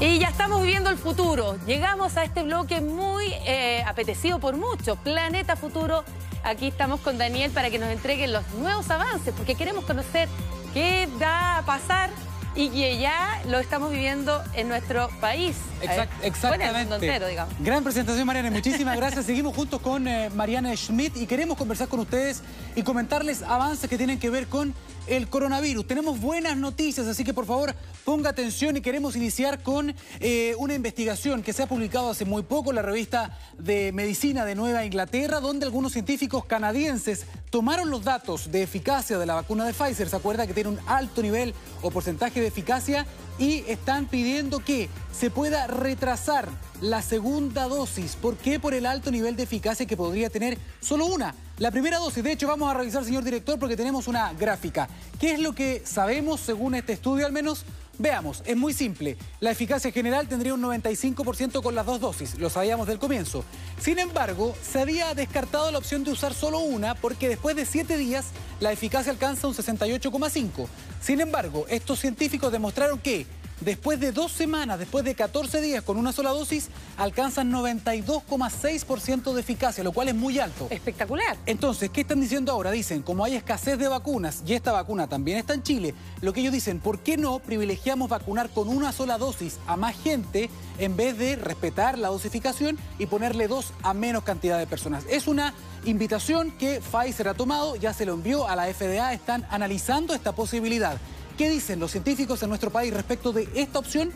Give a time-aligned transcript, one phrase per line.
[0.00, 1.58] Y ya estamos viviendo el futuro.
[1.66, 6.04] Llegamos a este bloque muy eh, apetecido por muchos, Planeta Futuro.
[6.42, 10.26] Aquí estamos con Daniel para que nos entreguen los nuevos avances, porque queremos conocer
[10.72, 12.08] qué va a pasar
[12.54, 15.56] y que ya lo estamos viviendo en nuestro país.
[15.82, 16.94] Exact, exactamente.
[16.94, 17.54] entero, digamos.
[17.60, 18.50] Gran presentación, Mariana.
[18.50, 19.26] Muchísimas gracias.
[19.26, 22.42] Seguimos juntos con eh, Mariana Schmidt y queremos conversar con ustedes
[22.74, 24.74] y comentarles avances que tienen que ver con
[25.10, 25.88] el coronavirus.
[25.88, 27.74] Tenemos buenas noticias, así que por favor
[28.04, 32.44] ponga atención y queremos iniciar con eh, una investigación que se ha publicado hace muy
[32.44, 38.04] poco en la revista de Medicina de Nueva Inglaterra, donde algunos científicos canadienses tomaron los
[38.04, 40.08] datos de eficacia de la vacuna de Pfizer.
[40.08, 43.04] ¿Se acuerda que tiene un alto nivel o porcentaje de eficacia?
[43.36, 46.48] Y están pidiendo que se pueda retrasar
[46.80, 48.14] la segunda dosis.
[48.14, 48.60] ¿Por qué?
[48.60, 51.34] Por el alto nivel de eficacia que podría tener solo una.
[51.60, 54.88] La primera dosis, de hecho, vamos a revisar, señor director, porque tenemos una gráfica.
[55.20, 57.66] ¿Qué es lo que sabemos según este estudio al menos?
[57.98, 59.18] Veamos, es muy simple.
[59.40, 63.44] La eficacia general tendría un 95% con las dos dosis, lo sabíamos del comienzo.
[63.78, 67.98] Sin embargo, se había descartado la opción de usar solo una porque después de 7
[67.98, 70.66] días la eficacia alcanza un 68,5.
[71.02, 73.26] Sin embargo, estos científicos demostraron que
[73.60, 79.40] después de dos semanas, después de 14 días con una sola dosis, alcanzan 92,6% de
[79.40, 80.68] eficacia, lo cual es muy alto.
[80.70, 81.36] Espectacular.
[81.46, 82.70] Entonces, ¿qué están diciendo ahora?
[82.70, 86.40] Dicen, como hay escasez de vacunas y esta vacuna también está en Chile, lo que
[86.40, 90.96] ellos dicen, ¿por qué no privilegiamos vacunar con una sola dosis a más gente en
[90.96, 95.04] vez de respetar la dosificación y ponerle dos a menos cantidad de personas?
[95.08, 99.46] Es una invitación que Pfizer ha tomado, ya se lo envió a la FDA, están
[99.50, 100.98] analizando esta posibilidad.
[101.40, 104.12] ¿Qué dicen los científicos en nuestro país respecto de esta opción?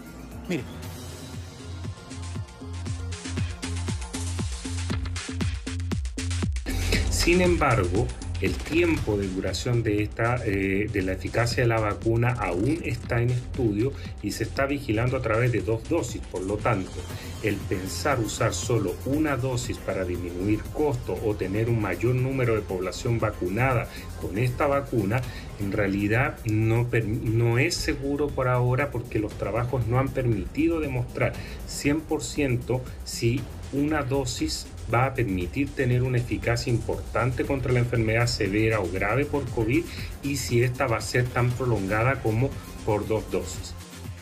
[0.46, 0.62] Mire.
[7.10, 8.06] Sin embargo,
[8.40, 13.22] el tiempo de duración de, esta, eh, de la eficacia de la vacuna aún está
[13.22, 16.20] en estudio y se está vigilando a través de dos dosis.
[16.20, 16.92] Por lo tanto,
[17.42, 22.62] el pensar usar solo una dosis para disminuir costo o tener un mayor número de
[22.62, 23.88] población vacunada
[24.20, 25.20] con esta vacuna,
[25.60, 26.88] en realidad no,
[27.22, 31.32] no es seguro por ahora porque los trabajos no han permitido demostrar
[31.68, 33.40] 100% si
[33.72, 39.24] una dosis va a permitir tener una eficacia importante contra la enfermedad severa o grave
[39.24, 39.84] por COVID
[40.22, 42.50] y si esta va a ser tan prolongada como
[42.84, 43.74] por dos dosis.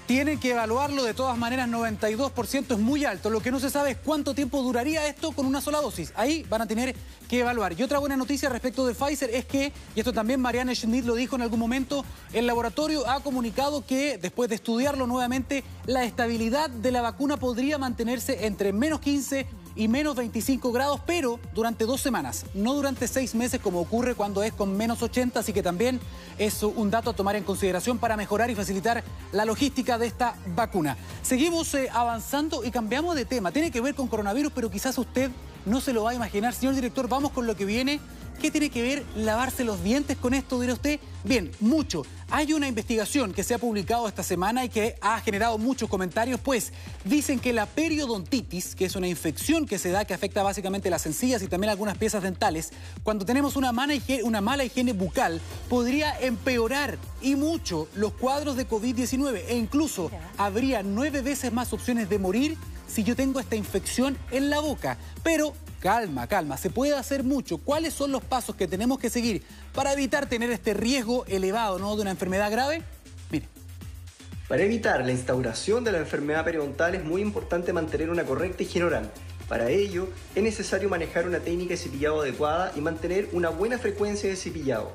[0.06, 3.30] Tienen que evaluarlo de todas maneras, 92% es muy alto.
[3.30, 6.12] Lo que no se sabe es cuánto tiempo duraría esto con una sola dosis.
[6.16, 6.94] Ahí van a tener
[7.28, 7.72] que evaluar.
[7.78, 11.14] Y otra buena noticia respecto de Pfizer es que, y esto también Marianne Schmidt lo
[11.14, 16.68] dijo en algún momento, el laboratorio ha comunicado que después de estudiarlo nuevamente, la estabilidad
[16.68, 22.00] de la vacuna podría mantenerse entre menos 15 y menos 25 grados, pero durante dos
[22.00, 26.00] semanas, no durante seis meses como ocurre cuando es con menos 80, así que también
[26.38, 30.36] es un dato a tomar en consideración para mejorar y facilitar la logística de esta
[30.54, 30.96] vacuna.
[31.22, 33.52] Seguimos eh, avanzando y cambiamos de tema.
[33.52, 35.30] Tiene que ver con coronavirus, pero quizás usted
[35.66, 36.54] no se lo va a imaginar.
[36.54, 38.00] Señor director, vamos con lo que viene.
[38.40, 40.98] ¿Qué tiene que ver lavarse los dientes con esto, dirá usted?
[41.24, 42.02] Bien, mucho.
[42.28, 46.40] Hay una investigación que se ha publicado esta semana y que ha generado muchos comentarios,
[46.40, 46.72] pues
[47.04, 51.06] dicen que la periodontitis, que es una infección que se da que afecta básicamente las
[51.06, 52.72] encías y también algunas piezas dentales,
[53.04, 58.56] cuando tenemos una mala higiene, una mala higiene bucal, podría empeorar y mucho los cuadros
[58.56, 62.56] de COVID-19 e incluso habría nueve veces más opciones de morir
[62.88, 64.98] si yo tengo esta infección en la boca.
[65.22, 67.58] Pero calma, calma, se puede hacer mucho.
[67.58, 69.42] ¿Cuáles son los pasos que tenemos que seguir
[69.74, 71.96] para evitar tener este riesgo elevado ¿no?
[71.96, 72.82] de una enfermedad grave?
[73.30, 73.46] Mire.
[74.48, 78.86] Para evitar la instauración de la enfermedad periodontal es muy importante mantener una correcta higiene
[78.86, 79.10] oral.
[79.48, 84.30] Para ello, es necesario manejar una técnica de cepillado adecuada y mantener una buena frecuencia
[84.30, 84.92] de cepillado.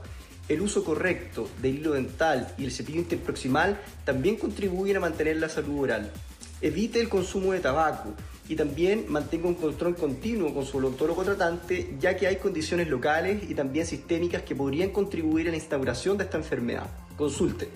[0.47, 5.49] El uso correcto del hilo dental y el cepillo interproximal también contribuyen a mantener la
[5.49, 6.11] salud oral.
[6.61, 8.13] Evite el consumo de tabaco
[8.49, 13.49] y también mantenga un control continuo con su odontólogo tratante, ya que hay condiciones locales
[13.49, 16.87] y también sistémicas que podrían contribuir a la instauración de esta enfermedad.
[17.17, 17.69] Consulte.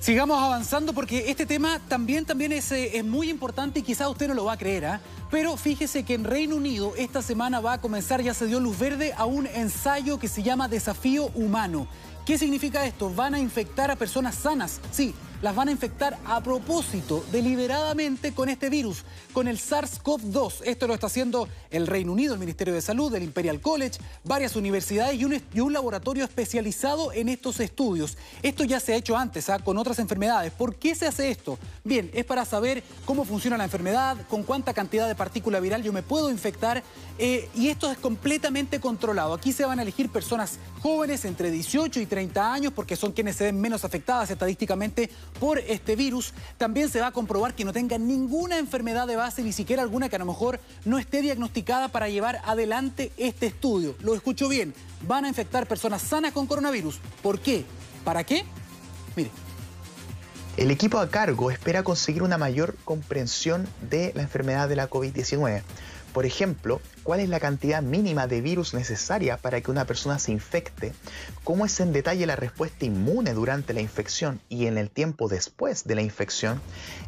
[0.00, 4.28] Sigamos avanzando porque este tema también, también es, eh, es muy importante y quizá usted
[4.28, 5.00] no lo va a creer, ¿ah?
[5.28, 8.78] pero fíjese que en Reino Unido esta semana va a comenzar, ya se dio luz
[8.78, 11.88] verde, a un ensayo que se llama Desafío Humano.
[12.24, 13.12] ¿Qué significa esto?
[13.12, 18.50] Van a infectar a personas sanas, sí, las van a infectar a propósito, deliberadamente con
[18.50, 20.62] este virus, con el SARS-CoV-2.
[20.64, 24.54] Esto lo está haciendo el Reino Unido, el Ministerio de Salud, el Imperial College, varias
[24.56, 28.18] universidades y un, laboratorio especializado en estos estudios.
[28.42, 29.58] Esto ya se ha hecho antes ¿ah?
[29.58, 30.52] con otras enfermedades.
[30.52, 31.58] ¿Por qué se hace esto?
[31.84, 35.92] Bien, es para saber cómo funciona la enfermedad, con cuánta cantidad de partícula viral yo
[35.92, 36.82] me puedo infectar
[37.18, 39.34] eh, y esto es completamente controlado.
[39.34, 43.12] Aquí se van a elegir personas jóvenes entre 18 y 30 30 años porque son
[43.12, 45.08] quienes se ven menos afectadas estadísticamente
[45.40, 46.32] por este virus.
[46.56, 50.08] También se va a comprobar que no tengan ninguna enfermedad de base, ni siquiera alguna
[50.08, 53.96] que a lo mejor no esté diagnosticada para llevar adelante este estudio.
[54.00, 54.74] Lo escucho bien,
[55.06, 57.00] van a infectar personas sanas con coronavirus.
[57.22, 57.64] ¿Por qué?
[58.04, 58.44] ¿Para qué?
[59.16, 59.30] Mire.
[60.56, 65.62] El equipo a cargo espera conseguir una mayor comprensión de la enfermedad de la COVID-19.
[66.18, 70.32] Por ejemplo, cuál es la cantidad mínima de virus necesaria para que una persona se
[70.32, 70.92] infecte,
[71.44, 75.84] cómo es en detalle la respuesta inmune durante la infección y en el tiempo después
[75.84, 76.60] de la infección,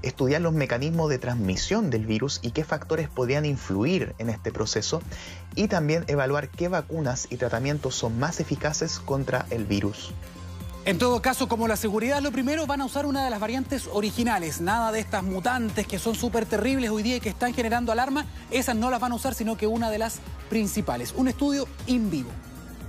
[0.03, 5.03] estudiar los mecanismos de transmisión del virus y qué factores podrían influir en este proceso
[5.57, 10.13] y también evaluar qué vacunas y tratamientos son más eficaces contra el virus.
[10.87, 13.87] En todo caso, como la seguridad lo primero, van a usar una de las variantes
[13.93, 14.63] originales.
[14.63, 18.25] Nada de estas mutantes que son súper terribles hoy día y que están generando alarma.
[18.51, 21.13] Esas no las van a usar, sino que una de las principales.
[21.15, 22.31] Un estudio in vivo.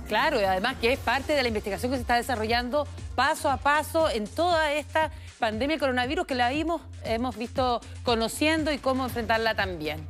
[0.08, 3.58] Claro, y además que es parte de la investigación que se está desarrollando paso a
[3.58, 9.54] paso en toda esta pandemia de coronavirus que la hemos visto conociendo y cómo enfrentarla
[9.54, 10.06] también.